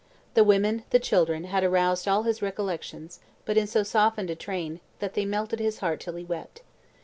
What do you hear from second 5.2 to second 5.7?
melted